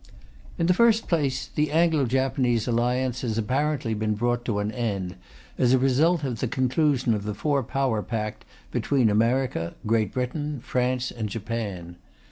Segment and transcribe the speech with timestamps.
[0.57, 5.15] In the first place, the Anglo Japanese Alliance has apparently been brought to an end,
[5.59, 10.59] as a result of the conclusion of the Four Power Pact between America, Great Britain,
[10.59, 11.97] France and Japan.